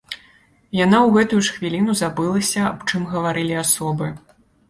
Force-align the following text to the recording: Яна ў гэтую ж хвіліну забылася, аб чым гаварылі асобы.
Яна 0.77 0.97
ў 1.01 1.09
гэтую 1.17 1.41
ж 1.47 1.57
хвіліну 1.57 1.95
забылася, 2.01 2.59
аб 2.69 2.85
чым 2.93 3.05
гаварылі 3.13 3.55
асобы. 3.67 4.07